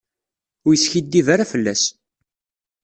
Ur 0.67 0.73
yeskiddib 0.75 1.27
ara 1.33 1.49
fell-as. 1.51 1.83